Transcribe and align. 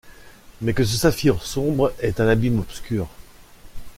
Mais 0.61 0.73
que 0.73 0.83
ce 0.83 0.97
saphir 0.97 1.43
sombre 1.43 1.93
est 1.99 2.19
un 2.19 2.27
abîme 2.27 2.57
obscur! 2.57 3.07